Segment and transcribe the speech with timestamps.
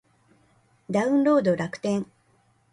[0.89, 2.07] ダウンロード楽天